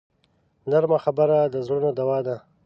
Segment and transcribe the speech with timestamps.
[0.69, 2.35] نرمه خبره د زړونو دوا ده